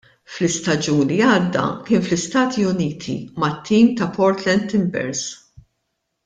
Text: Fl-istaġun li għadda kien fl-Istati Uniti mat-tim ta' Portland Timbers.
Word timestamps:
Fl-istaġun 0.35 1.01
li 1.11 1.17
għadda 1.31 1.65
kien 1.89 2.01
fl-Istati 2.07 2.65
Uniti 2.71 3.15
mat-tim 3.45 3.93
ta' 4.01 4.09
Portland 4.17 4.67
Timbers. 4.73 5.25